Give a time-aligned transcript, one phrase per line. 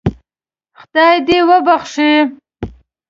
[0.79, 2.13] خدای دې وبخښي.